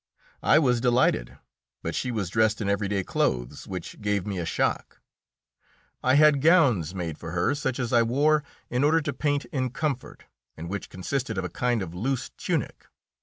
[0.41, 1.37] I was delighted,
[1.83, 4.99] but she was dressed in every day clothes, which gave me a shock.
[6.03, 9.69] I had gowns made for her such as I wore in order to paint in
[9.69, 10.23] comfort,
[10.57, 12.87] and which consisted of a kind of loose tunic.